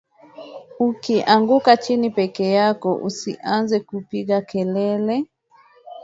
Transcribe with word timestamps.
Ukianguka 0.79 1.73
chini 1.77 2.09
pekee 2.09 2.51
yako 2.53 2.93
usianze 3.07 3.79
kupiga 3.79 4.41
kelele 4.41 5.17